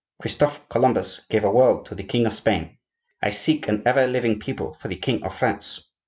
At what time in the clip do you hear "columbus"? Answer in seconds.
0.67-1.19